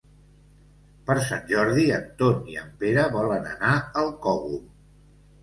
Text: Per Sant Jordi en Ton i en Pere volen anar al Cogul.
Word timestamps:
Per 1.09 1.17
Sant 1.25 1.43
Jordi 1.51 1.83
en 1.97 2.07
Ton 2.23 2.39
i 2.55 2.59
en 2.63 2.73
Pere 2.81 3.05
volen 3.19 3.47
anar 3.53 3.77
al 4.03 4.11
Cogul. 4.27 4.59